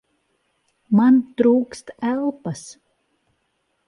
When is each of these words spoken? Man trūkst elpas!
Man 0.99 1.19
trūkst 1.41 1.93
elpas! 2.13 2.65